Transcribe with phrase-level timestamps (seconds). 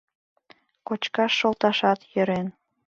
[0.87, 2.47] Кочкаш шолташат йӧрен.